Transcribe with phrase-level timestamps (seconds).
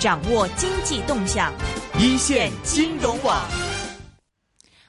[0.00, 1.52] 掌握经济动向，
[1.98, 3.46] 一线金融网。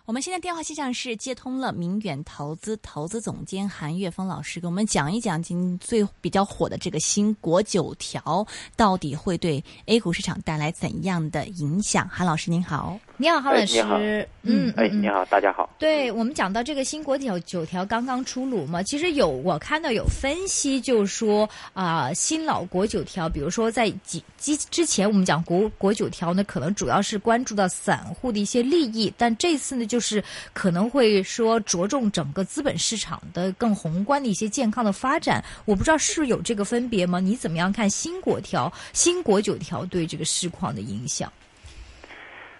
[0.05, 8.47] 我们现在电话线上是接通了明远投资投资总监韩月峰老师，给我们讲一讲今最比较火的这个新国九条，
[8.77, 12.07] 到底会对 A 股市场带来怎样的影响？
[12.07, 12.97] 韩老师您好。
[13.21, 14.27] 你好，郝老师。
[14.41, 15.69] 嗯，哎，你好，大家好。
[15.77, 35.43] 对我们讲到这个新国九九条刚刚出炉嘛，其实有我看到有分析，就是说啊，新老国九条，比如说在几之之前我们讲国国九条呢，可能主要是关注到散户的一些利益，但这次呢，就是可能会说着重整个资本市场的更宏观的一些健康的发展。
[35.65, 37.19] 我不知道是有这个分别吗？
[37.19, 41.31] 你怎么样看新国条、新国九条对这个市况的影响？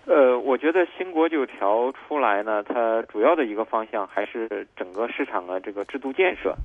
[0.07, 6.55] 呃，我觉得新国九条出来呢，它主要的一个方向还是整个市场的这个制度建设，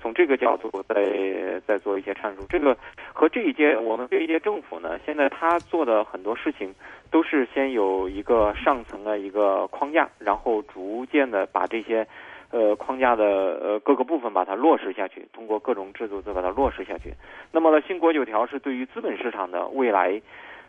[0.00, 2.44] 从这个角度再再做一些阐述。
[2.48, 2.76] 这个
[3.12, 6.74] 和这一届我们这一届政府呢，现在他做的很多事情
[7.12, 12.04] 都是先有一个上层的一个框架，然后逐渐的把这些
[12.50, 17.14] 呃框架的呃各个部分把它落实下去，通过各种制度再把它落实下去。
[17.52, 20.20] 那么呢，新国九条是对于资本市场的未来。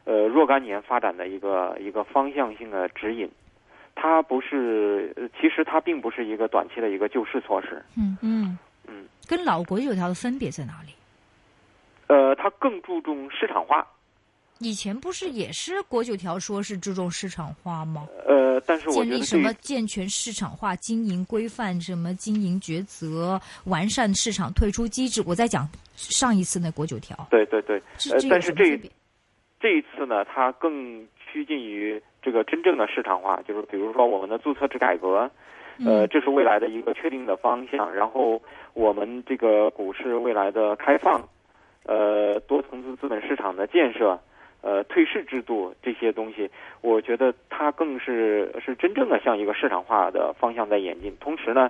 [0.04, 3.30] 呃，若干年发展的一个一个方向性的指引，
[3.94, 7.84] 它不是，其实它并不是一个短期的一个救市措施。
[7.96, 8.58] 嗯嗯
[8.88, 10.94] 嗯，跟老国九条的分别在哪里？
[12.08, 13.88] 呃，它更注重市场化。
[14.58, 18.08] 以前不是也是国九条说是注重市场化吗？
[18.28, 25.24] 呃，但是我建立什么健全市场化经营规范，什么经营抉择，完善市场退出机制。
[25.26, 27.28] 我在讲上一次那国九条。
[27.32, 27.78] 对对对，
[28.12, 28.80] 呃，但是这。
[29.62, 35.30] 这一次呢，它更趋近于这个真正的市场化，就是比如说我们的注册制改革，
[35.86, 37.94] 呃，这是未来的一个确定的方向。
[37.94, 38.42] 然后
[38.74, 41.22] 我们这个股市未来的开放，
[41.86, 44.20] 呃，多层次资本市场的建设，
[44.62, 46.50] 呃，退市制度这些东西，
[46.82, 51.16] 我觉得它更是是真正的向一个市场化的方向在演进。
[51.20, 51.70] 同时呢，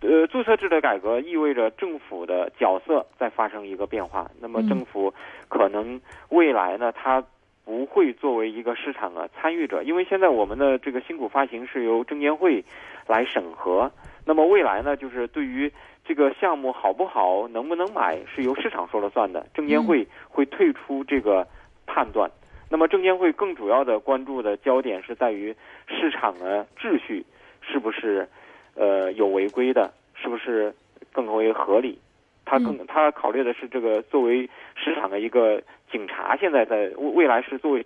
[0.00, 4.30] 呃，注册制的改革意味着政府的角色在发生一个变化。
[4.40, 5.12] 那么政府
[5.48, 7.24] 可能未来呢，它
[7.64, 12.64] 不会作为一个市场的参与者，因为现在我们的这个新股发行是由证监会
[13.06, 13.90] 来审核。
[14.24, 15.72] 那么未来呢，就是对于
[16.04, 19.46] 这个项目好不好、能不能买，是由市场说了算的。
[19.54, 21.46] 证监会会退出这个
[21.86, 22.30] 判断。
[22.68, 25.54] 那么证监会更主要的关注的焦点是在于
[25.88, 27.24] 市场的秩序
[27.62, 28.28] 是不是
[28.76, 30.72] 呃有违规的，是不是
[31.12, 31.98] 更为合理。
[32.44, 35.60] 他更他考虑的是这个作为市场的一个
[35.90, 37.84] 警察，现在在未未来是作为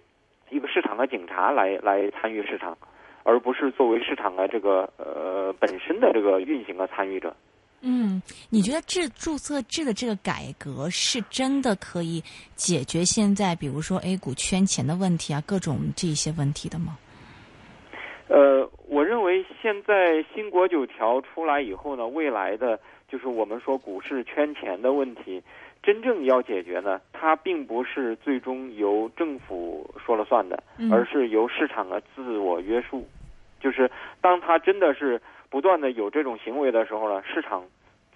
[0.51, 2.77] 一个市场的警察来来参与市场，
[3.23, 7.34] 而不是作为市场的这个呃本身的这个运行的参与者。
[7.81, 8.21] 嗯，
[8.51, 12.22] 你觉得制注册制的这个改革是真的可以
[12.55, 16.99] 解决现在比如说 A 股圈钱的问题啊，各种这些问题的吗？
[18.28, 18.70] 呃，
[19.60, 22.78] 现在新国九条出来以后呢，未来的。
[23.09, 25.43] 就是我们说股市圈钱的问题，
[25.82, 30.62] 真正要解决呢，它并不是最终由政府说了算的，
[30.93, 33.04] 而是由市场的自我约束。
[33.59, 33.91] 就是
[34.21, 37.65] 当它真的是不断的有这种行为的时候呢，市场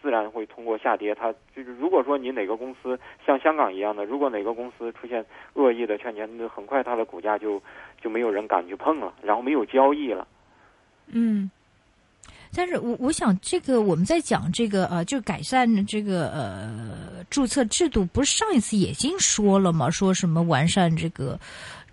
[0.00, 1.12] 自然会通过下跌。
[1.12, 7.60] 它就是如果说你哪个公司像香港一样的，如果哪个公司出现恶意的圈钱，那很快它的股价就
[8.00, 10.24] 就没有人敢去碰了，然后没有交易了。
[11.08, 11.50] 嗯。
[12.56, 19.90] 但是我我想，这个我们在讲这个呃，就改善这个呃注册制度，不是上一次已经说了吗？
[19.90, 21.36] 说什么完善这个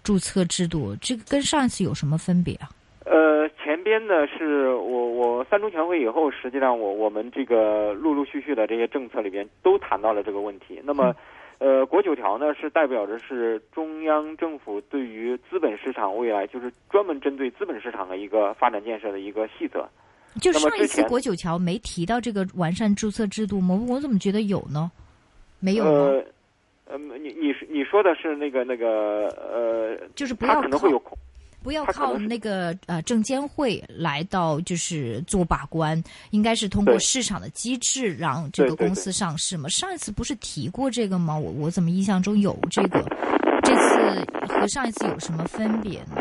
[0.04, 2.70] 注册制度，这个跟上一次有什么分别啊？
[3.06, 10.80] 呃，前边呢是我我三中全会以后，实际上我我们这个陆陆续续的这些政策里边都谈到了这个问题。
[10.84, 11.16] 那么，
[11.62, 19.88] 呃，国九条呢是代表着是中央政府对于资本市场未来就是专门针对资本市场的一个发展建设的一一个细则。
[20.42, 23.80] 就上一次国九条没提到这个完善注册制度吗？
[23.88, 24.92] 我怎么觉得有呢？
[25.60, 25.92] 没有吗？
[26.86, 30.80] 呃，你你你说的是那个那个呃，就是不要靠
[31.64, 39.70] 不要靠那个呃证监会来到就是做把关，应该是通过市场的机制让这个公司上市嘛？
[39.70, 41.38] 上一次不是提过这个吗？
[41.38, 43.04] 我我怎么印象中有这个？
[43.64, 46.16] 这次和上一次有什么分别呢？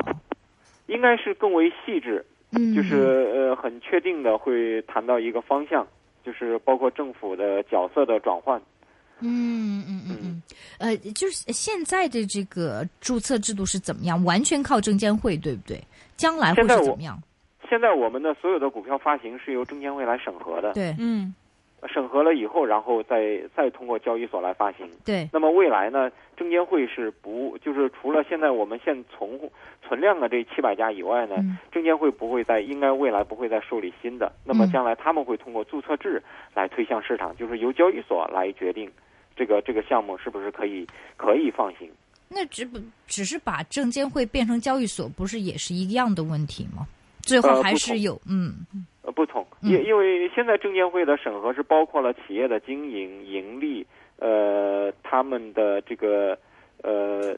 [0.88, 2.24] 应该是更为细致。
[2.52, 5.86] 嗯，就是呃，很确定的会谈到一个方向，
[6.24, 8.60] 就是包括政府的角色的转换。
[9.22, 10.42] 嗯嗯嗯嗯，
[10.78, 14.22] 呃，就是现在的这个注册制度是怎么样？
[14.24, 15.80] 完全靠证监会，对不对？
[16.16, 17.18] 将来会是怎么样？
[17.68, 20.72] 现在我们的所有的股票发行是由证监会来审核的。
[20.72, 21.32] 对，嗯，
[21.86, 24.88] 审核了以后，然后再再通过交易所来发行。
[25.04, 29.30] 对，那么未来呢，证监会是不就是除了现在我们现存
[29.86, 34.32] 存量的这七百家以外呢，嗯证监会不会在应该未来不会再受理新的。
[34.44, 36.20] 那么嗯将来他们会通过注册制
[36.54, 38.90] 来推向市场，就是由交易所来决定
[39.40, 41.90] 这个这个项目是不是可以可以放行。
[42.28, 46.86] 那只不只是把证监会变成交易所，不是也是一样的问题吗？
[47.22, 48.66] 最后还是有，嗯
[49.00, 53.86] 呃，不同，嗯因因为现在证监会的审核是包括了企业的经营、盈利，
[54.18, 56.38] 呃，他们的这个
[56.82, 57.34] 呃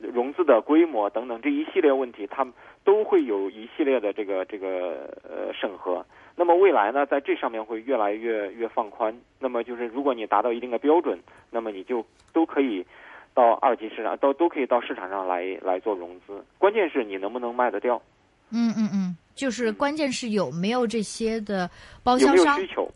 [0.00, 2.54] 融资的规模等等这一系列问题，他们
[2.84, 6.04] 都会有一系列的这个这个呃审核。
[6.36, 9.14] 那么未来呢，在这上面会越来越越放宽。
[9.38, 11.18] 那么就是如果你达到一定的标准，
[11.50, 12.86] 那么你就都可以
[13.34, 16.42] 到二级市场，都都可以到市场上来来做融资。
[16.56, 18.00] 关键是你能不能卖得掉，
[18.50, 21.68] 嗯嗯嗯，就是关键是有没有这些的
[22.02, 22.88] 包有没有销商需求，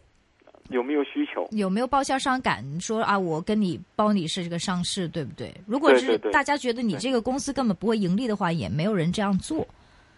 [0.71, 1.47] 有没有需求。
[1.51, 5.55] 有没有报销商敢说啊，我跟你包你是这个上市，对不对？
[5.67, 9.67] 如果是大家觉得你这个公司根本不会盈利的话，也没有人这样做，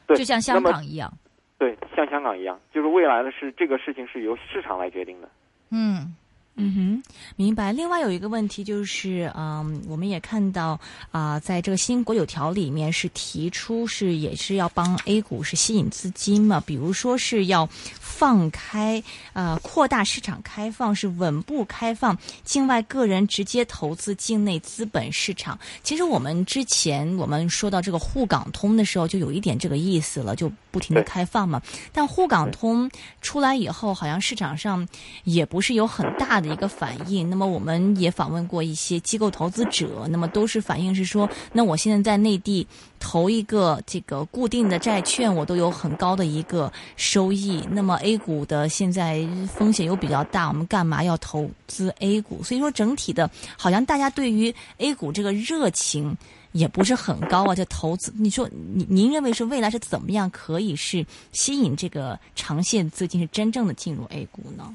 [0.06, 1.12] 对就像香港一样。
[1.58, 5.28] 对，像香港一样，就是未来的是这个事情是由市场来决定的。
[5.70, 6.14] 嗯
[6.58, 7.70] 嗯哼，明白。
[7.70, 10.81] 另外有一个问题就是，嗯，我们也看到
[11.11, 17.69] 啊、在这个新国有条里面是提出是也是要帮 A 股是吸引资金嘛，比如说是要
[18.00, 19.03] 放开
[19.35, 25.58] 呃扩大市场开放，是稳步开放境外个人直接投资境内资本市场。
[25.82, 31.61] 其实我们之前我们说到这个沪港通的时候，就有一点这个意思了，就不停的开放嘛。
[31.93, 34.88] 但沪港通出来以后，好像市场上
[35.25, 37.28] 也不是有很大的一个反应。
[37.28, 42.66] 那么我们也访问过一些机构投资者，那么都是反映是说，那我现在在内地
[42.98, 47.62] 投一个这个固定的债券，我都有很高的一个收益。
[47.70, 52.43] 那么 A 股的现在风险又比较大，我们干嘛要投资 A 股？
[52.43, 56.16] 所以说整体的，好像大家对于 A 股这个热情。
[56.52, 64.75] 也不是很高啊，这投资，你说您您认为是未来是怎么样可以是吸引这个长线资金是真正的进入 A 股呢？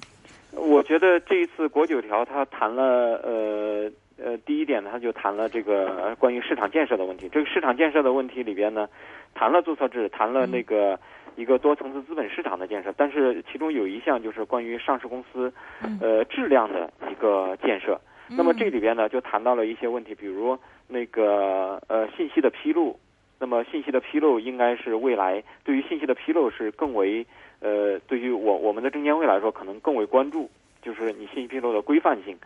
[0.62, 3.92] 我觉得这一次国九条他谈了呃
[4.24, 7.28] 呃，第一点呢，他就谈了这个呃关于市场建设的问题。
[7.30, 8.88] 这个市场建设的问题里边呢，
[9.34, 11.00] 谈了注册制，谈了那个
[11.36, 15.52] 一个多层次资本市场的建设，但是其中有一项就是关于上市公司
[16.00, 18.00] 呃质量的一个建设。
[18.30, 20.58] 那么这里边呢，就谈到了一些问题，比如
[20.88, 23.00] 那个呃信息的披露。
[23.42, 27.26] 那么信息的披露应该是未来对于信息的披露是更为
[27.60, 30.48] 呃，对于我我们的证监会来说，可能更为关注，
[30.84, 32.38] 就是你信息披露的规范性。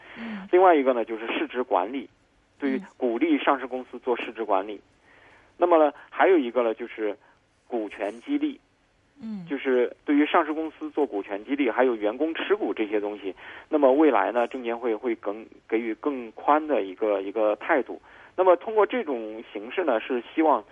[0.51, 2.09] 另外一个呢，就是市值管理，
[2.57, 4.79] 对于鼓励上市公司做市值管理。
[5.57, 7.17] 那么呢，还有一个呢，就是
[7.67, 8.59] 股权激励。
[9.21, 13.33] 嗯就是对于上市公司做股权激励，还有员工持股这些东西，
[13.69, 18.01] 那么未来呢，证监会会更给予更宽的一个一个态度。
[18.35, 20.63] 那么通过这种形式呢，是希望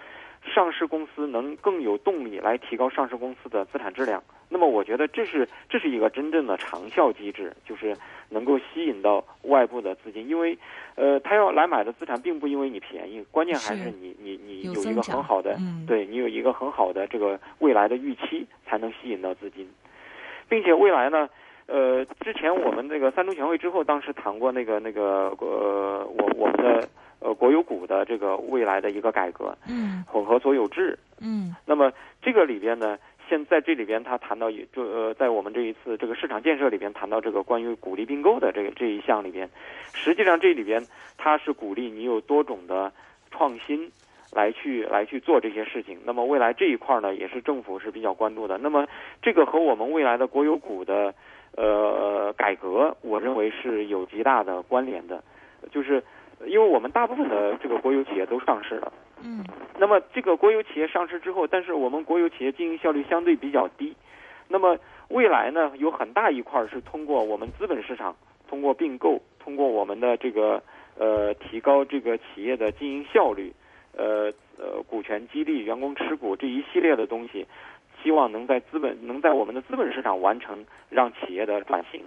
[0.44, 4.22] 上市公司能更有动力来提高上市公司的资产质量。
[4.50, 7.96] 那么我觉得这是这是一个真正的长效机制，就是
[8.30, 10.56] 能够吸引到外部的资金，因为
[10.96, 15.86] 呃，他要来买的资产并不因为你便宜，关键还是是你你你有一个很好的嗯。
[15.88, 19.68] 对你有一个很好的这个未来的预期，才能吸引到资金，
[20.48, 21.28] 并且未来呢，
[21.66, 26.88] 呃，之前我们那个三中全会之后，当时谈过那个那个呃，我我们的
[27.24, 31.00] 呃国有股的这个未来的一个改革，嗯混合所有制。
[31.20, 33.00] 嗯那么这个里边呢，
[33.30, 39.50] 现在这里边他谈到也就呃，在我们这一次这个市场建设里边谈到这个关于鼓励并购的这个这一项里边，
[39.94, 40.86] 实际上这里边
[41.18, 42.92] 它是鼓励你有多种的
[43.32, 43.90] 创新。
[44.36, 48.58] 来去来去做这些事情，那么未来这一块呢，也是政府是比较关注的。
[48.58, 48.88] 那么
[49.22, 51.14] 这个和我们未来的国有股的
[51.56, 55.24] 呃改革，我认为是有极大的关联的，
[55.70, 56.04] 就是
[56.46, 58.92] 因为我们大部分的这个国有企业都上市了。
[59.26, 59.44] 嗯
[59.80, 63.96] 那么这个国有企业上市之后，但是我们国有企业经营效率相对比较低。
[64.48, 64.78] 那么
[65.10, 68.16] 未来呢，有很大一块儿是通过我们资本市场，
[68.48, 70.62] 通过并购，通过我们的这个
[70.98, 73.52] 呃提高这个企业的经营效率，
[73.98, 77.48] 呃呃股权激励、员工持股这一系列的东西，
[78.04, 82.02] 希望能在资本能在我们的资本市场完成让企业的转型。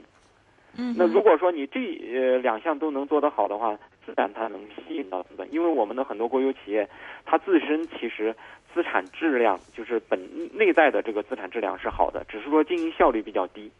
[0.78, 1.80] 嗯，那如果说你这
[2.12, 6.88] 呃两项都能做得好的话，自然它能吸引到资本，因为我们的很多国有企业，
[7.24, 8.34] 它自身其实
[8.72, 10.18] 资产质量就是本
[10.56, 13.70] 内在的这个资产质量是好的，只是说经营效率比较低，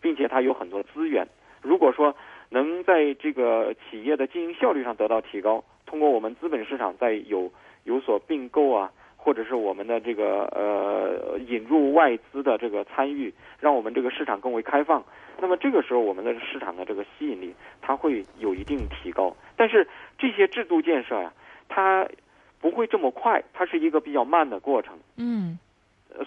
[0.00, 1.26] 并且它有很多资源。
[1.60, 2.14] 如果说
[2.48, 7.50] 能在这个企业的经营效率上得到提高，通过我们资本市场在有
[7.82, 8.92] 有所并购啊，
[9.26, 15.04] 或者是我们的这个呃引入外资的这个参与，让我们这个市场更为开放。
[15.40, 17.52] 那么这个时候，我们的市场的这个吸引力
[17.82, 19.36] 它会有一定提高。
[19.56, 21.32] 但是这些制度建设呀，
[21.68, 22.08] 它
[22.60, 24.96] 不会这么快，它是一个比较慢的过程。
[25.16, 25.58] 嗯，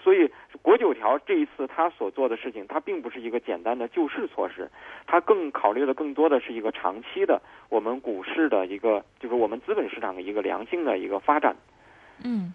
[0.04, 0.30] 所以
[0.60, 4.70] 国九条这一次它所做的事情，它并不是一个简单的救市措施，
[5.06, 7.40] 它更考虑的更多的是一个长期的
[7.70, 11.56] 我们股市的一个，就是我们资本市场的一个良性的一个发展。
[12.22, 12.52] 嗯，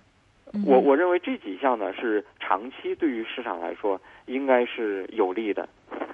[0.65, 5.67] 我我认为这几项呢是长期对于市场来说应该是有利的。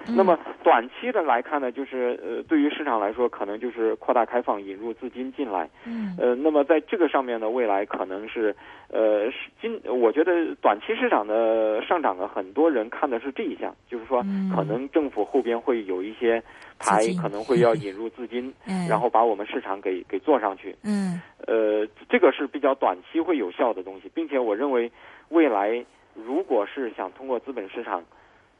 [0.08, 5.68] 那么短期的来看呢，就是呃，对于市场来说，可能就是扩大开放，引入资金进来。
[5.84, 8.54] 嗯，呃，那么在这个上面呢，未来可能是
[8.88, 9.30] 呃，
[9.60, 14.22] 今我觉得短期市场的上涨呢，很多人看的是这一项，就是说
[14.54, 16.42] 可能政府后边会有一些
[16.78, 20.74] 牌，可能会要 引入资金，嗯 然后把我们市场给给做上去。
[20.84, 24.90] 嗯，呃，这个是比较短期会有效的东西，并且我认为
[25.28, 28.02] 未来如果是想通过资本市场。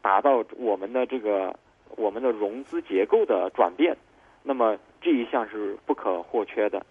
[0.02, 1.56] 达到我们的这个
[1.96, 3.96] 我们的融资结构的转变，
[4.42, 6.84] 那么这一项是不可或缺的。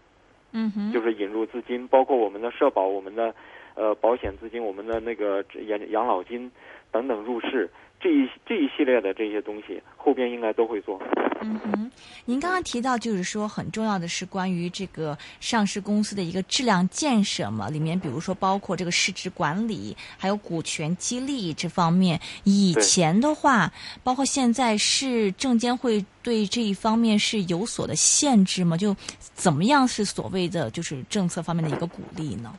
[0.53, 3.33] 嗯哼，就是引入资金，包括我们的社保、我们的
[3.73, 6.51] 呃保险资金、我们的那个养养老金
[6.91, 7.69] 等等入市。
[7.99, 10.99] 这一这一系列的这些东西，后边应该都会做。
[11.39, 11.91] 嗯哼，
[12.25, 22.19] 您刚刚提到就是说很重要的是关于这个上市公司的一个质量建设嘛，里面比如说包括这个市值管理，还有股权激励这方面。
[22.43, 23.71] 以前的话，
[24.03, 28.75] 包括现在是证监会对这一方面是有所的限制吗？
[28.75, 32.51] 就怎么样是所谓的就是政策方面的一个鼓励呢？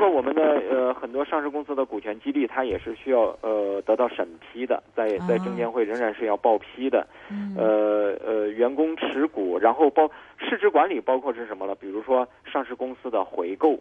[0.00, 7.06] 说我们的呃很多上市公司的股权激励，它也是需要呃得到审批的，在在证监会仍然是要报批的。
[7.54, 11.74] 呃呃，员工持股，然后包市值管理包括是什么呢？
[11.74, 13.78] 比如说上市公司的回购。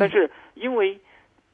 [0.00, 0.98] 但是因为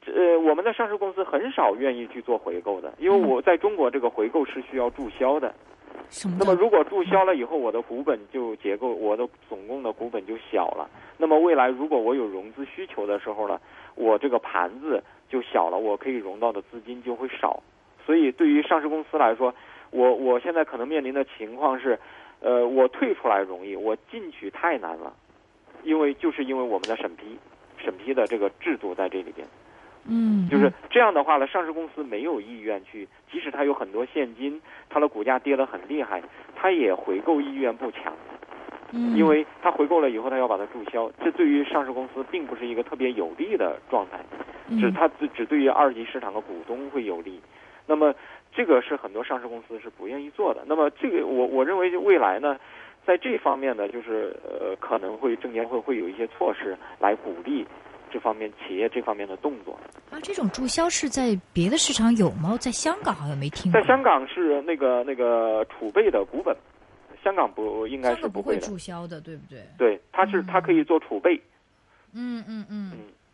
[0.05, 5.53] 呃我们的上市公司很少愿意去做回购的，因为我在中国这个回购是需要注销的。
[6.37, 10.87] 那么如果注销了以后，我的股本就结构，我的总共的股本就小了。
[11.17, 13.59] 那么未来如果我有融资需求的时候呢，
[13.95, 17.61] 我这个盘子就小了，我可以融到的资金就会少。
[18.05, 19.53] 所以对于上市公司来说，
[19.89, 21.97] 我我现在可能面临的情况是，
[22.39, 25.11] 呃，我退出来容易，我进去太难了，
[25.83, 27.37] 因为就是因为我们的审批，
[27.77, 29.47] 审批的这个制度在这里边。
[30.07, 36.21] 嗯，就是这样的话呢，上市公司没有意愿去，即使它有很多现金，它的股价跌得很厉害，
[36.55, 38.13] 它也回购意愿不强。
[38.95, 44.23] 嗯，因为它回购了以后，它要把它注销，这对于上市公司并不是一个特别有利的状态，
[44.79, 47.41] 只它只只对于二级市场的股东会有利。
[47.85, 48.15] 那么
[48.55, 50.63] 这个是很多上市公司是不愿意做的。
[50.65, 52.57] 那么这个我我认为未来呢，
[53.05, 57.65] 在这方面呢，就是呃可能会证监会会有一些措施来鼓励。
[58.11, 59.77] 这方面企业这方面的动作
[60.09, 62.55] 啊，这种注销是在别的市场有吗？
[62.57, 63.81] 在香港好像没听过。
[63.81, 66.55] 在香港是那个那个储备的股本，
[67.25, 69.63] 香港不应该是不会注销的，对不对？
[69.79, 71.41] 对，它是它可以做储备。
[72.13, 72.91] 嗯嗯嗯。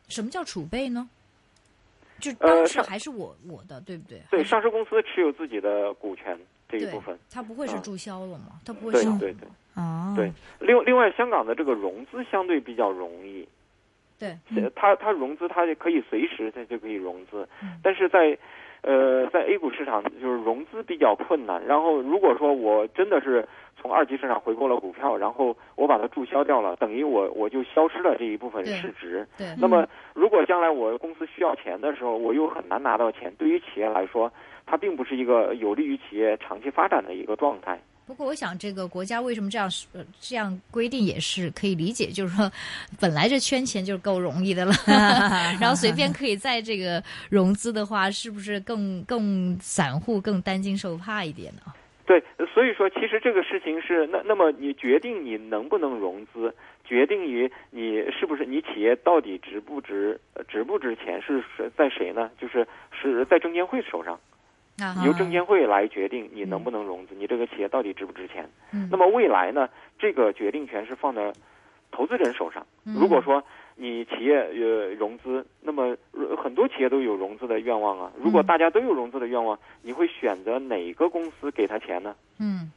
[0.08, 1.10] 什么叫储备呢？
[2.20, 4.22] 就当时还是我我的，对不对？
[4.32, 6.38] 对，上市公司持有自己的股权
[6.70, 8.62] 这一部分，它不会是注销了吗？
[8.66, 9.48] 它不会对对对。
[9.76, 10.14] 哦。
[10.16, 13.46] 对，另另外，香港的这个融资相对比较容易。
[14.18, 14.38] 对，
[14.76, 17.48] 它它融资，它就可以随时它就可以融资，
[17.84, 18.38] 但是在，
[18.82, 21.64] 呃，在 A 股市场就是融资比较困难。
[21.66, 23.48] 然后如果说我真的是
[23.80, 29.28] 从二级市场回购了股票，然后我把它注销掉了，等于我我就消失了这一部分市值。
[29.38, 34.32] 对，那么如果将来我公司需要钱的时候，我又很难拿到钱，对于企业来说，
[34.66, 37.80] 它并不是一个有利于企业长期发展的一个状态。
[38.12, 39.70] 不过，我想这个国家为什么这样
[40.20, 42.52] 这样规定也是可以理解，就是说，
[43.00, 44.74] 本来这圈钱就够容易的了，
[45.62, 51.62] 然后随便可以在这个融资的话，是不是更更散户更担惊受怕一点呢？
[52.06, 52.22] 对，
[52.54, 56.54] 所以说其实这个事情是那那么你决定你能不能融资，
[56.84, 61.42] 决定于你是不是你企业到底值不值值不值钱是
[61.78, 62.30] 在谁呢？
[62.38, 64.20] 就是是在证监会手上。
[65.06, 68.50] 由证监会来决定你能不能融资，你这个企业到底值不值钱？
[68.90, 69.70] 那么未来呢？
[70.00, 71.34] 这个决定权是放在
[71.92, 72.66] 投资人手上。
[72.84, 73.44] 如果说
[73.76, 75.96] 你企业呃融资，那么
[76.38, 78.12] 很多企业都有融资的愿望啊。
[78.18, 82.16] 如果大家都有融资的愿望，你会选择哪个公司给他钱呢？
[82.40, 82.72] 嗯，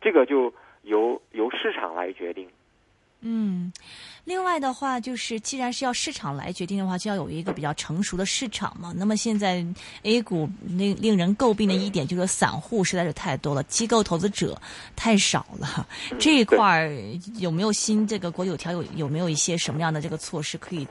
[0.00, 0.52] 这个就
[0.82, 2.48] 由由市场来决定。
[3.22, 3.72] 嗯，
[4.24, 8.92] 另外的话，就是既然是要市场来决定的话，就要有一个比较成熟的市场嘛。
[8.96, 9.64] 那么现在
[10.02, 14.56] A 股令令人诟病的一点，就是散户实在是太多了，机构投资者
[14.94, 15.86] 太少了。
[16.18, 16.92] 这一块儿
[17.38, 20.86] 有没有新这个国有条有有没有一些什么样的这个措施可以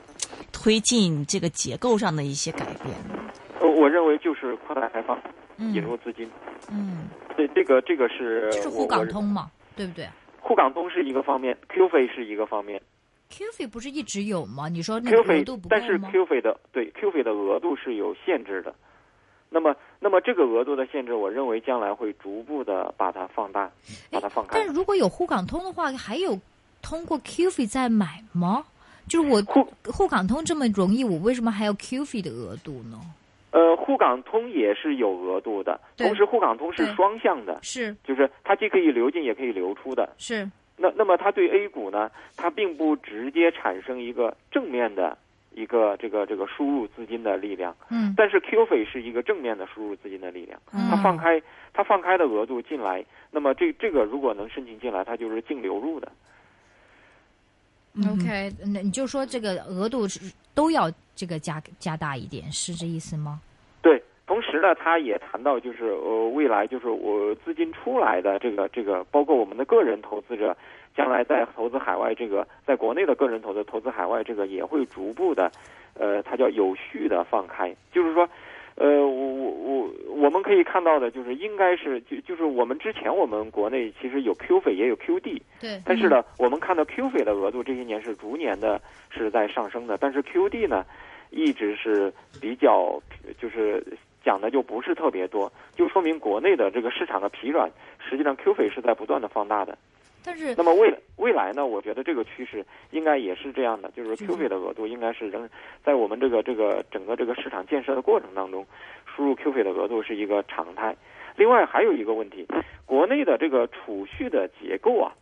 [0.52, 2.94] 推进这个结构上的一些改变？
[3.60, 5.18] 我，我认为就是扩大开放，
[5.56, 6.28] 嗯引入资金。
[6.68, 10.06] 嗯，对这个这个是就是沪港通嘛，对不对
[10.46, 12.80] 沪港通是一个方面，Q 费是一个方面
[13.30, 14.68] ？Q 费不是一直有吗？
[14.68, 18.72] 你说那个额度不够但是吗？Q 费的对 Q 费的额度是有限制的。
[19.50, 23.68] 那么，那么这个额度的限制，我认为将来会逐步的把它放大，
[24.10, 24.68] 把它放开但。
[24.68, 26.38] 如果有沪港通的话，还有
[26.80, 28.64] 通过 Q 费再买吗？
[29.08, 33.00] 就是我沪沪港通这么容易，我为什么还要 Q 费的额度呢？
[33.56, 40.12] 呃，沪港通也是有额度的，同时沪港通是双向的，是就是它既可以流进也可以流出的。
[40.18, 40.46] 是，
[40.76, 45.16] 那那么它对 A 股呢，它并不直接产生一个正面的
[45.54, 50.60] 一个这个这个输入资金的力量，嗯但是 Q 费是一个正面的输入资金的力量。
[50.74, 51.40] 嗯它放开
[51.72, 56.12] 它放开的额度进来，那么这这个如果能申请进来，它就是净流入的。
[57.94, 63.40] 嗯 OK，那你就说这个额度是都要这个加加大一点，是这意思吗？
[64.46, 70.56] 对，同时呢，他也谈到就是呃，未来就是我资金出来的这个这个，包括我们的个人投资者，
[70.96, 75.50] 将来在投资海外这个，在国内的个人投资投资海外这个也会逐步的，
[75.94, 78.28] 呃，它叫有序的放开，就是说。
[78.78, 90.84] 呃，我我我我们可以看到的就是，应该是就就是我们之前我们国内其实有 Q 费也有 QD，对但是呢，我们看到 Q 费的额度这些年是逐年的是在上升的，但是 QD 呢，
[91.30, 93.00] 一直是比较
[93.40, 93.82] 就是
[94.26, 99.78] 讲的就不是特别多，就说明国内的这个市场的疲软，实际上 Q 费是在不断的放大的。
[100.24, 105.48] 但是那么未未来呢，我觉得这个趋势应该也是这样的，就是是 Q 费的额度应该是仍
[105.84, 108.66] 在我们这个这个整个这个市场建设的过程当中，
[109.06, 110.96] 输入 Q 费的额度是一个常态。
[111.36, 112.44] 另外还有一个问题，
[112.84, 115.12] 国内的这个储蓄的结构啊，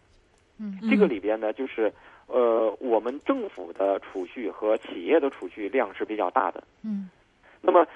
[0.59, 1.93] 嗯这个里边呢，就是
[2.27, 6.65] 呃，我们政府的储蓄和企业的储蓄量是比较大的。
[6.83, 7.11] 嗯
[7.65, 7.87] 那么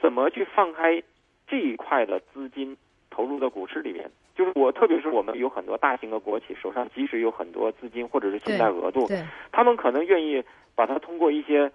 [0.00, 1.02] 怎么去放开
[1.46, 2.76] 这一块的资金
[3.10, 4.10] 投入到股市里面？
[4.34, 9.22] 就是我，特别是我们有很多大型的国企手上，即使有很多资金或者是信贷额度，对
[9.52, 10.42] 他们可能愿意
[10.74, 11.70] 把它通过一些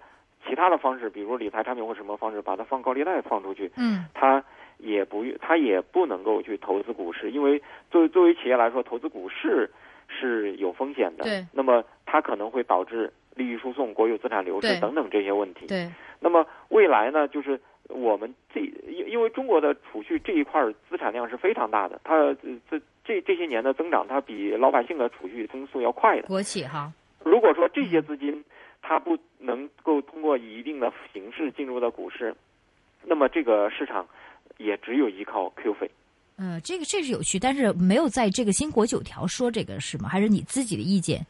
[0.48, 4.42] 其他的方式，比如理财产品或什么方式，把它放高利贷放出去，嗯他
[4.78, 9.70] 也不他也不能够去投资股市，因为作为作为企业来说，投资股市
[10.08, 11.22] 是有风险的。
[11.24, 15.66] 对那么它可能会导致利益输送、国有资产流失等等这些问题。
[15.68, 22.34] 对那么未来呢，就是我们这因因为中国的储蓄这一块儿资产量是非常大的，它呃
[22.68, 26.26] 这这这些年的增长，它比老百姓的储蓄增速要快的。
[26.26, 26.90] 国企哈，
[27.22, 28.42] 如果说这些资金
[28.82, 32.34] 它不能够通过一定的形式进入到股市，
[33.04, 34.06] 那么这个市场
[34.56, 35.90] 也只有依靠 Q 费。
[36.38, 40.08] 嗯，这个这是有趣，但是没有在这个新国九条说这个是吗？
[40.08, 41.24] 还是你自己的意见？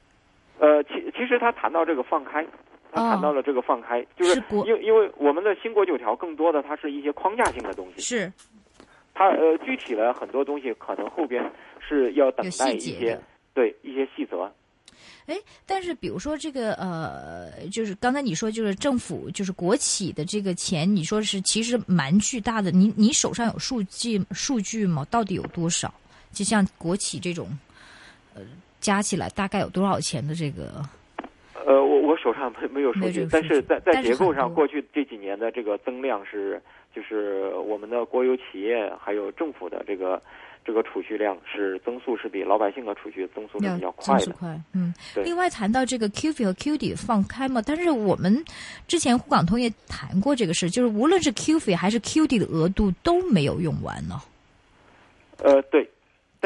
[0.59, 2.47] 呃，其其实他谈到这个放开，
[2.93, 8.33] 他谈到了这个放开，就是因因为我们的新国九条更多的它是一些框架性的东西，是
[9.15, 11.43] 它呃具体的很多东西可能后边
[11.81, 13.21] 是要等待一些细节。
[13.55, 14.53] 对一些细则。
[15.25, 22.71] 哎，但是比如说这个呃，就是刚才你说就是政府就是国企的这个钱，你说是其实蛮巨大的。
[22.71, 25.07] 你你手上有数据数据吗？
[25.11, 25.91] 到底有多少？
[26.33, 27.49] 就像国企这种，
[28.35, 28.43] 呃，
[28.79, 30.83] 加起来大概有多少钱的这个？
[31.67, 36.63] 呃，我我手上没没有数据但是在在结构上，过去这几年的这个增量是，
[36.95, 40.23] 就是我们的国有企业还有政府的这个
[40.65, 44.27] 这个储蓄量是增速是比老百姓的储蓄增速是比较快的。
[44.27, 44.95] 增速快，嗯。
[45.25, 48.45] 另外谈到这个 QF 和 QD 放开嘛，但是我们
[48.87, 54.15] 之前沪港通也谈过这个事，就是无论是 QF 还是 QD 的额度都没有用完呢。
[55.39, 55.91] 呃，对，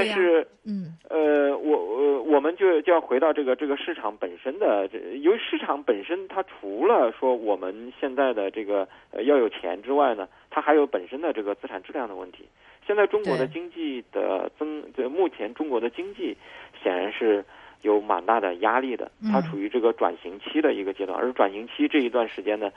[0.04, 0.46] 但是。
[0.64, 12.44] 嗯呃，我我我们就就要回到这个这个市场本身的，这由于市场本身它除了说我们现在的这个呃要有钱之外呢，它还有本身的这个资产质量的问题。
[12.86, 16.36] 现在中国的经济的增，这目前中国的经济
[16.80, 17.44] 显然是
[17.82, 22.70] 有蛮大的压力的，它嗯处于这个转型期的一个阶段，而转型期这一段时间呢，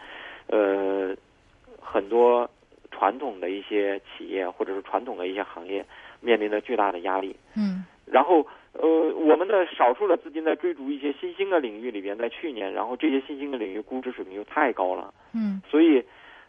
[0.47, 1.15] 呃，
[1.79, 2.49] 很多
[2.89, 5.86] 传统的一些企业或者是传统的一些行业
[6.23, 7.36] 面临着巨大的压力。
[7.55, 16.03] 嗯然后，呃，我们的少数的资金在追逐一些新兴的领域里边，在去年，然后这些新兴的领域估值水平又太高了，嗯所以，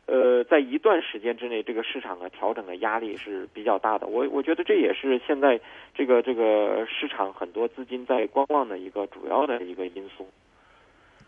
[0.06, 4.06] 呃，在一段时间之内，这个市场的调整的压力是比较大的。
[4.08, 5.58] 我我觉得这也是现在
[5.94, 10.28] 这个这个市场很多资金在观望的一个主要的一个因素。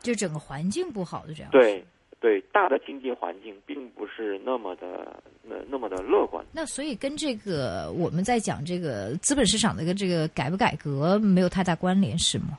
[0.00, 1.50] 就整个环境不好的这样。
[1.52, 1.82] 对
[2.26, 6.44] 对，大的经济环境并不是那么的那那么的乐观。
[6.52, 12.58] 那所以跟这个我们在讲这个资本市场的一个这个改不改革没有太大关联，是吗？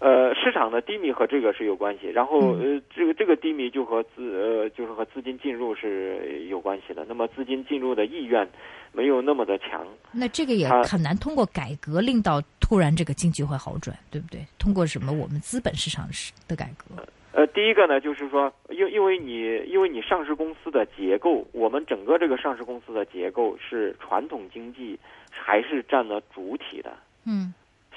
[0.00, 7.04] 呃，市场的低迷和这个是有关系，然后呃，这个这个低迷就和资呃就是和资金进入是有关系的。
[7.08, 8.48] 那么资金进入的意愿
[8.90, 14.44] 没有那么的强，那这个也很难通过改革令到突然这个经济会好转，对不对？
[14.58, 16.08] 通过什么我们资本市场
[16.48, 17.00] 的改革？
[17.32, 24.98] 呃，第一个呢，就是说，因因为你因为你上市公司的结构，我们整个这个上市公司的结构是传统经济
[25.30, 27.52] 还是占了主体的，嗯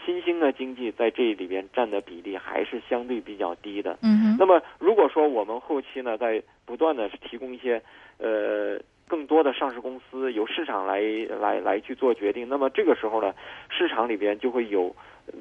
[0.06, 3.98] 新兴的经济在这里边占的比例还是相对比较低的。
[4.02, 7.82] 嗯哼那么，如果说我们后期呢，在不断的提供一些
[8.17, 11.02] 呃更多的上市公司由市场来
[11.39, 13.34] 来来去做决定，那么这个时候呢，
[13.70, 14.96] 市场里边就会有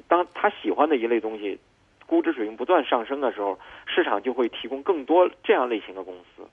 [0.07, 1.57] 当他喜欢的一类东西，
[2.11, 6.45] 估值水平不断上升的时候，市场就会提供更多这样类型的公司。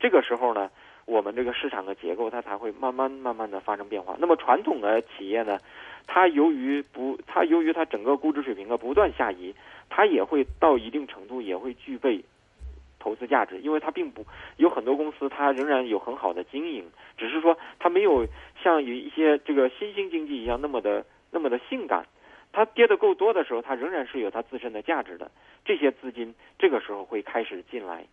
[0.00, 0.70] 这个时候呢，
[1.04, 4.16] 我们这个市场的结构它才会慢慢慢慢的发生变化。
[4.18, 5.58] 那么传统的企业呢，
[6.06, 9.54] 它由于不，它由于它整个估值水平的不断下移，
[9.90, 12.24] 它也会到一定程度也会具备
[12.98, 14.24] 投资价值，因为它并不
[14.56, 16.86] 有很多公司它仍然有很好的经营，
[17.18, 18.26] 只是说它没有
[18.62, 22.06] 像有一些这个新兴经济一样那么的那么的性感。
[22.56, 25.30] 它跌得够多的时候，它仍然是有它自身的价值的。
[25.66, 28.06] 这些资金这个时候会开始进来，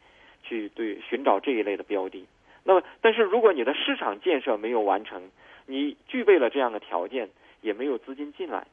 [0.43, 2.25] 去对寻找这一类的标的。
[2.65, 5.32] 那么，但是如果你的市场建设没有完成，
[5.65, 7.29] 你具备了这样的条件，
[7.62, 8.67] 也没有资金进来，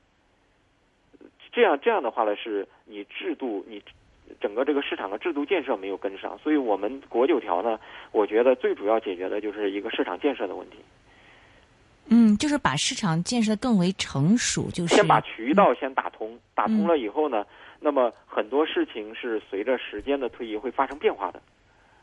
[1.53, 3.81] 这样这样的话呢，是你制度你
[4.41, 6.37] 整个这个市场的制度建设没有跟上。
[6.43, 7.79] 所以我们国九条呢，
[8.11, 10.79] 我觉得最主要解决的就是一个市场建设的问题。
[12.07, 17.45] 嗯，就是把市场建设得更为成熟，就是先把渠道先打通，打通了以后呢，
[17.79, 21.41] 那么很多事情是随着时间的推移会发生变化的。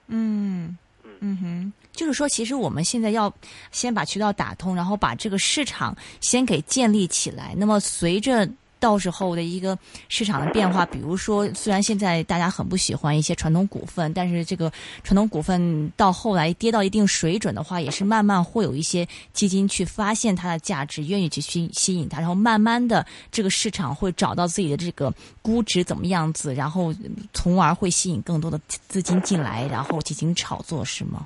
[0.08, 3.34] 嗯嗯嗯哼，就是说，其实我们现在要
[3.72, 7.54] 先把渠道打通，然后把这个市场先给建立起来。
[7.58, 8.48] 那么随着
[8.80, 9.78] 到时候的一个
[10.10, 14.72] 市场的变化，比如说，虽然现在大家很不喜欢一些传统股份，但是这个
[15.04, 26.94] 传统股份到后来跌到一定水准的话，也是慢慢会有一些基金去发现它的价值，愿意去吸吸引它，然后慢慢的这个市场会找到自己的这个估值怎么样子，然后
[27.34, 31.26] 从而会吸引更多的资金进来，然后进行炒作，是吗？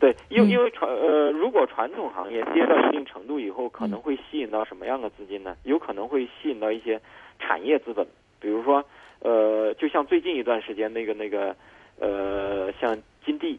[0.00, 5.56] 对，因嗯为因为传呃，如果传统行业跌到一定程度以后，可能会吸引到什么样的资金呢？
[5.64, 7.00] 有可能会吸引到一些
[7.38, 8.06] 产业资本，
[8.40, 8.84] 比如说
[9.20, 11.56] 呃，就像最近一段时间那个那个
[11.98, 13.58] 呃，像金地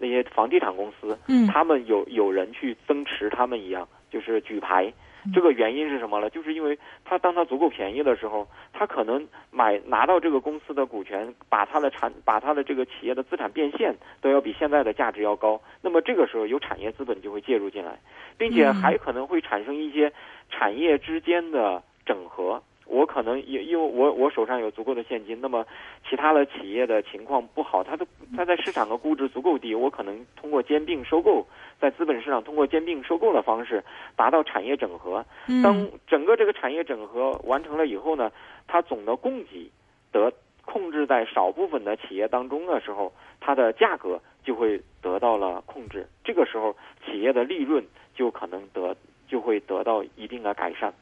[0.00, 4.92] 那些房地产公司，嗯他们有有人去增持他们一样，就是举牌。
[5.32, 6.30] 这个原因是什么呢？
[6.30, 15.60] 就是因为他当他足够便宜的时候，他可能买拿到这个公司的股权，把他的产把他的这个企业的资产变现都要比现在的价值要高。
[15.82, 17.98] 那么这个时候有产业资本就会介入进来，
[18.38, 20.12] 并且还可能会产生一些
[20.50, 22.62] 产业之间的整合。
[22.86, 25.66] 我可能因因为我我手上有足够的现金，那么
[26.08, 31.46] 其他的企业的情况不好，它的它在市场的估值足够低，我可能通过兼并收购，
[31.80, 33.82] 在资本市场通过兼并收购的方式
[34.14, 35.24] 达到产业整合。
[35.48, 38.30] 嗯当整个这个产业整合完成了以后呢，
[38.66, 39.70] 它总的供给
[40.12, 40.32] 得
[40.64, 46.06] 控制在少部分的企业当中的时候，它的价格就会得到了控制。
[46.24, 48.96] 这个时候，企业的利润就可能得
[49.28, 50.92] 就会得到一定的改善。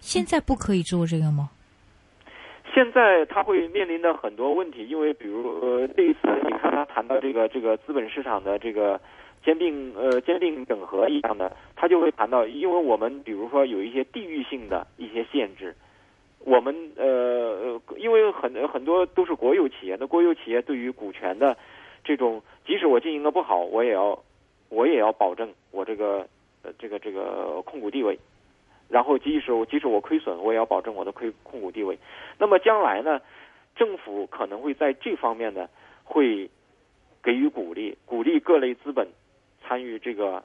[0.00, 1.50] 现在不可以做这个吗？
[2.74, 9.00] 现在它会面临的很多问题，因为比如呃这一次你看他谈到这个这个资本市场的这个
[9.44, 15.72] 兼并呃兼并整合一样的，他就会谈到，因为我们比如说有一些地域性的一些限制，
[16.40, 21.56] 我们呃呃因为很很多都是国有企业，那国有企业对于股权的
[22.02, 24.18] 这种，即使我经营的不好，我也要
[24.68, 26.26] 我也要保证我这个
[26.64, 28.18] 呃这个这个控股地位。
[28.88, 31.98] 然后，即使我即使我亏损，我也要保证我的亏控股地位。
[32.38, 33.20] 那么将来呢，
[33.74, 35.68] 政府可能会在这方面呢，
[36.04, 36.48] 会
[37.22, 39.08] 给予鼓励，鼓励各类资本
[39.62, 40.44] 参与这个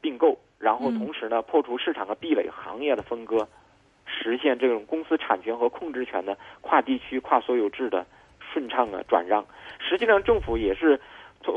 [0.00, 3.48] 并购，然后同时呢，破除市场的壁垒、行业的分割，
[4.06, 8.06] 实现这种公司产权和控制权的跨地区、跨所有制的
[8.52, 9.44] 顺畅的转让。
[9.78, 11.00] 实际上，政府也是。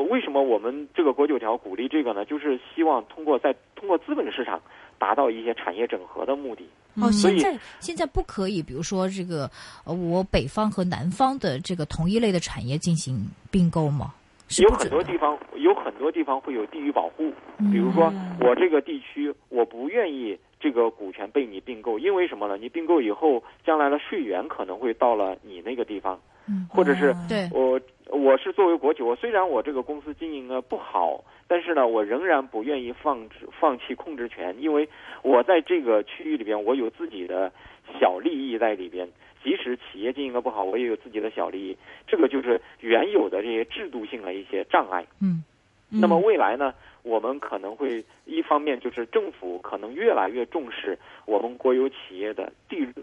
[0.08, 2.24] 为什么我们这个国九条鼓励这个呢？
[2.24, 4.62] 就是希望通过在通过资本市场
[5.02, 6.64] 达到一些产业整合的目的。
[7.02, 9.50] 哦，现在现在不可以，比如说这个
[9.86, 14.14] 呃，我北方和南方的这个同一类的产业进行并购吗？
[14.50, 22.58] 是有很多地方有很多地方会有地域保护，嗯比如说我这个地区我不愿意这个股权被你并购，因为什么呢？
[22.58, 26.20] 你并购以后，将来的税源可能会到了你那个地方，
[26.52, 34.90] 嗯或者是哦对我我是作为国企，我虽然我这个公司经营的不好，但是呢，我仍然不愿意放置放弃控制权，因为
[35.24, 37.52] 我在这个区域里边，我有自己的
[38.00, 39.08] 小利益在里边。
[39.44, 41.76] 即使企业经营的不好，我也有自己的小利益。
[42.06, 45.04] 这个就是原有的这些制度性的一些障碍。
[45.20, 45.44] 嗯，
[45.90, 52.94] 那么未来呢，我们可能会一方面就是政府可能越来越重视我们国有企业的利润。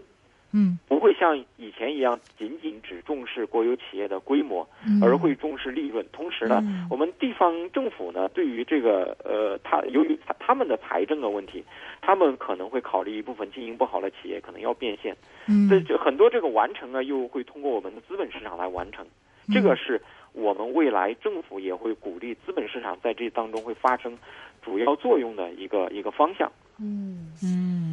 [0.51, 6.05] 嗯，不会像以前一样仅仅只重视国有企业的规模，嗯而会重视利润。
[6.11, 11.63] 同时呢，嗯我们地方政府呢，对于这个呃，他由于他他们的财政的问题，
[12.01, 15.15] 他们可能会考虑一部分经营不好的企业可能要变现。
[15.47, 19.05] 嗯这这很多这个完成呢，又会通过我们的资本市场来完成。
[19.51, 19.99] 这个是
[20.33, 24.15] 我们未来政府也会鼓励资本市场在这当中会发生
[24.61, 26.51] 主要作用的一个一个方向。
[26.79, 27.88] 嗯嗯嗯，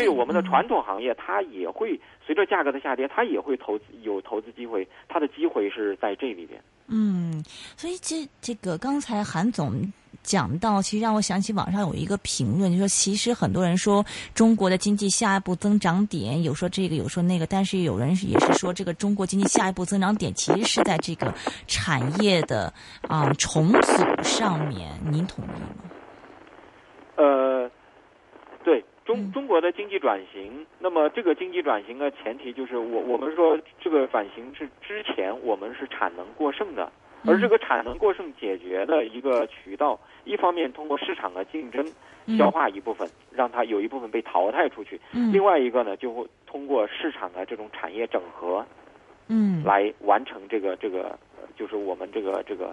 [0.00, 6.60] 所以我们的传统行业它也会随着价格的下跌，它也会投资有投资机会，它的机会是在这里边。
[6.88, 7.42] 嗯，
[7.76, 21.32] 所以这这个刚才韩总讲到，其实让我想起网上有一个评论，就说其实很多人说中国的经济下一步增长点有说这个有说那个，但是有人也是说这个中国经济下一步增长点其实是在这个
[21.68, 22.72] 产业的
[23.06, 25.68] 啊、重组上面，您同意吗？
[27.16, 27.70] 呃，
[28.64, 29.32] 对中嗯。
[29.32, 36.92] 中国的经济转型，那么这个经济转型的前提就是我我们说这个转型是之前我们是产能过剩的，
[37.26, 41.84] 而这个产能过剩解决的一个渠道，一方面通过市场的竞争
[42.38, 45.32] 消化一部分，让它有一部分被淘汰出去；嗯。
[45.32, 48.64] 另外一个呢，就会通过市场的这种产业整合，
[49.26, 49.64] 嗯。
[49.64, 52.72] 来完成这个这个，呃就是我们这个这个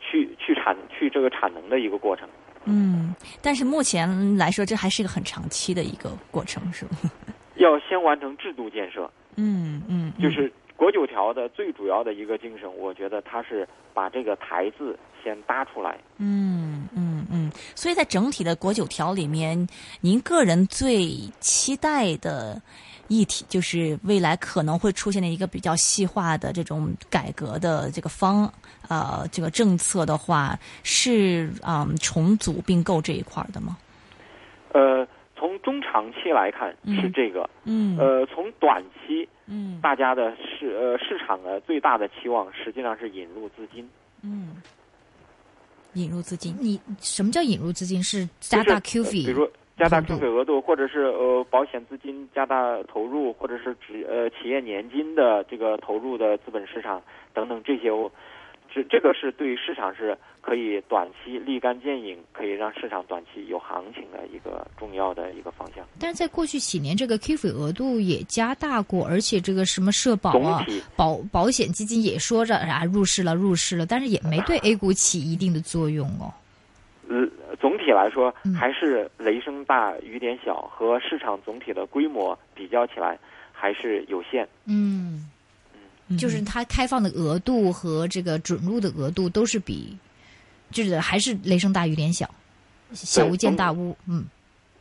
[0.00, 2.28] 去去产去这个产能的一个过程。
[2.66, 6.96] 嗯，但是目前来说，这还是一个很长期的一个过程，是吧？
[7.56, 15.98] 要先完成制度建设，嗯嗯，嗯就是国九条的最主要的一个精神，我觉得它是把这个台字先搭出来。
[16.18, 19.66] 嗯嗯嗯，所以在整体的国九条里面，
[20.02, 21.08] 您个人最
[21.40, 22.60] 期待的
[23.08, 28.52] 议题，就是未来可能会出现的一个比较细化的这种改革的这个方
[28.88, 33.76] 呃这个政策的话，是嗯重组并购这一块儿的吗？
[34.72, 37.00] 呃，从中长期来看嗯。
[37.00, 37.96] 是这个，嗯。
[37.98, 39.80] 呃，从短期嗯。
[39.80, 43.88] 大家的市呃市场的最大的期望实际上是引入资金。
[44.22, 44.56] 嗯，
[45.94, 48.02] 引入资金，你什么叫引入资金？
[48.02, 57.02] 是加大 Q 就是呃 f 比如说加大 Q 费额度，或者是呃保险资金加大投入，或者是指呃企业年金的这个投入的资本市场
[57.34, 58.10] 等等这些，我
[58.74, 65.84] 这这个是对市场是可以短期立竿见影，可以让市场短期有行情的一个重要的一个方向。
[66.00, 70.32] 但是在过去几年，这个 Q f 额度也加大过，而且这个什么社保
[70.96, 76.32] 保保险基金也说着啊入市了入市了，但是也没对 A 股起一定的作用哦。
[77.96, 83.18] 来说嗯还是雷声大雨点小，和市场总体的规模比较起来
[83.52, 84.46] 还是有限。
[84.66, 85.28] 嗯，
[86.18, 89.96] 就是它开放的额度和这个准入的额度都是比，
[90.70, 92.28] 就是还是雷声大雨点小，
[92.92, 93.96] 小巫见大巫。
[94.08, 94.24] 嗯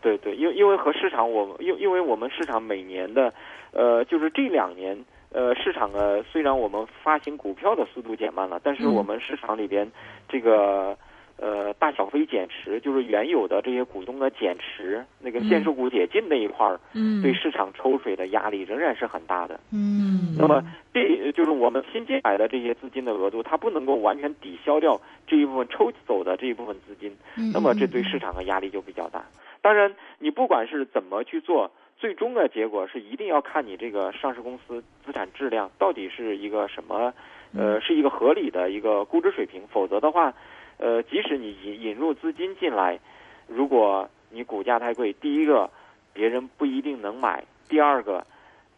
[0.01, 3.33] 对对，因为因为和市场我们因因为我们市场每年的，
[3.71, 4.95] 呃，就是这两年，
[5.31, 9.89] 呃，市场呢虽然我们发行股票的速度减慢了，但是嗯我们市场里边
[10.27, 10.97] 这个。
[11.37, 17.21] 呃，大小非减持就是原有的这些股东的减持，那个限售股解禁那一块儿，嗯。
[17.21, 19.59] 对市场抽水的压力仍然是很大的。
[19.73, 20.35] 嗯。
[20.37, 27.51] 那么这就是我们新进来的这些资金的额度，它不能够完全抵消掉这一部分抽走的这一部分资金，嗯。
[27.53, 29.25] 那么这对市场的压力就比较大。
[29.61, 37.11] 当然，你不管是怎么去做，最终的结果是一定要看你这个上市公司资产质量到底是一个什么，
[37.57, 40.31] 呃，是一个合理的一个估值水平，否则的话，
[40.77, 42.99] 呃，即使你引引入资金进来，
[43.47, 45.69] 如果你股价太贵，第一个
[46.13, 48.25] 别人不一定能买，第二个。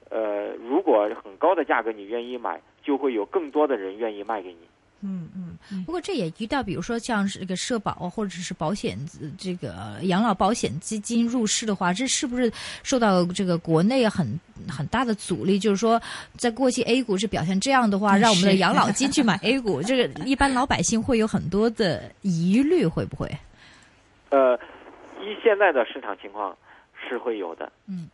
[0.10, 4.60] 呃，如果很高的价格你愿意买，就会有更多的人愿意卖给你。
[5.02, 12.52] 嗯嗯，不过这也遇到，比如说像是这个社保或者是保险呃这个养老保险基金入市的话，这是不是
[12.84, 14.28] 受到这个国内很
[14.68, 15.60] 很大的阻力？
[15.60, 16.02] 就是说，
[16.36, 23.30] 在过去 A 股是表现这样的话，嗯让我们的养老金去买 A 股， 这个一般老百姓会有很多的疑虑，会不会？
[24.30, 24.56] 呃，
[25.22, 26.58] 依现在的市场情况
[27.08, 27.72] 是会有的。
[27.88, 28.10] 嗯，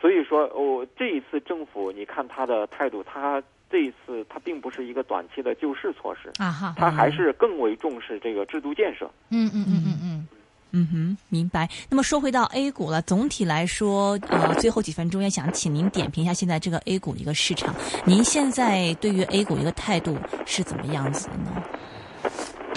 [0.00, 3.40] 所以说，哦，这一次政府，你看他的态度，他
[3.72, 9.10] 这一次它并不是一个短期的救市措施，啊哈，它还是更为重视这个制度建设。
[9.30, 10.28] 嗯嗯嗯嗯嗯。
[10.74, 11.68] 嗯哼，明白。
[11.90, 17.74] 那么说回到 A 股了，总体来说，呃，最后几分钟也想请您点评一下现在这个 A 股的一个市场。
[18.06, 21.62] 您现在对于 A 股一个态度是怎么样子的呢？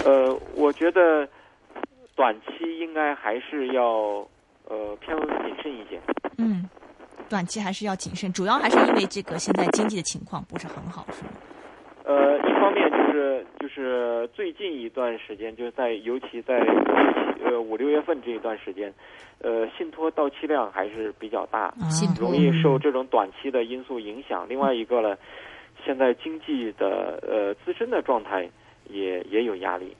[0.04, 1.26] 呃，我觉得
[2.14, 3.82] 短期应该还是要
[4.68, 5.98] 呃偏谨慎一些。
[6.36, 6.68] 嗯
[7.28, 11.30] 短期还是要谨慎，主要还是因为这个现在经济的情况不是很好，是吗？
[12.04, 16.60] 呃，一方面就是就是最近一段时间，就是在尤其在
[17.44, 18.92] 呃五六月份这一段时间，
[19.40, 24.46] 呃，信托到期量还是比较大，信托容易受这种短期的因素影响。
[24.48, 25.16] 另外一个呢，
[25.84, 28.48] 现在经济的呃自身的状态
[28.88, 29.96] 也也有压力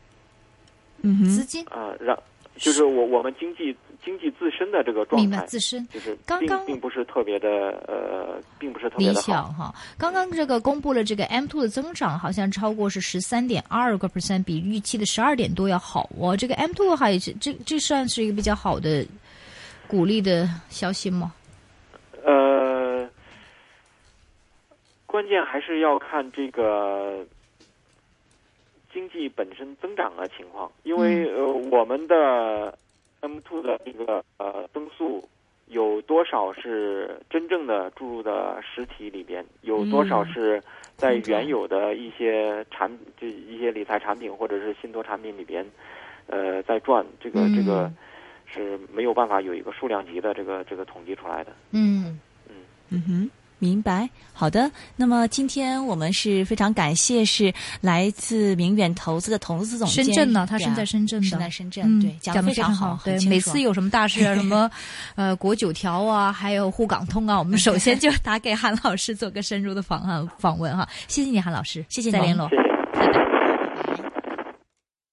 [1.03, 2.17] 嗯哼，资金啊、让
[2.55, 3.77] 就是我我们经济
[4.07, 5.85] 经济自身的这个状明白态，自身。
[5.89, 7.49] 就是刚刚并不是特别的
[7.89, 9.15] 呃，并不是特别理。
[9.17, 16.37] 想哈，刚刚这个公布了这个 M two 的增长，好像超过是十三点二个 percent，比预期的十二点多要好哦。
[16.37, 19.05] 这个 M two 还是这这算是一个比较好的
[19.89, 21.35] 鼓励的消息吗？
[22.25, 23.09] 呃，
[25.07, 27.27] 关键还是要看这个
[28.93, 32.79] 经济本身增长的情况，因为、呃，我们的
[33.21, 35.29] M two 的这个呃增速
[35.67, 40.33] 有多少是真正的注入的实体里边，有多少嗯。
[40.33, 40.63] 是
[40.97, 45.67] 在原有的一些产这一些理财产品或者是信托产品里边，
[46.27, 47.97] 呃，在赚这个、这个嗯
[48.47, 51.53] 是没有办法有一个数量级的这个这个统计出来的。
[51.73, 52.19] 嗯。
[52.49, 52.55] 嗯，
[52.91, 54.09] 嗯哼，明白。
[54.33, 62.99] 好的，那么今天我们是非常感谢是来自明远投资的投资总监，深圳呢，他身在深圳的，身在深圳，嗯对，讲讲得得非常好。
[63.03, 64.71] 对，每次有什么大事啊，什么
[65.17, 70.87] 呃国九条啊，还有沪港通啊，我们首先就打给韩老师做个深入的访啊访问哈。
[71.09, 72.57] 谢谢你，韩老师，谢谢你再联络谢。
[72.57, 72.63] 谢。
[72.93, 73.36] 拜拜。